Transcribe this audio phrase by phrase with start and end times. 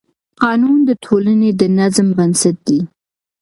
[0.41, 2.79] قانون د ټولنې د نظم بنسټ دی.